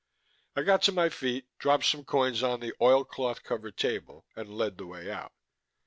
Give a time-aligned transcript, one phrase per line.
[0.55, 4.79] I got to my feet, dropped some coins on the oilcloth covered table, and led
[4.79, 5.31] the way out.